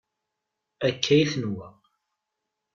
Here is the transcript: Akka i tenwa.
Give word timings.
Akka 0.87 1.13
i 1.21 1.25
tenwa. 1.31 1.67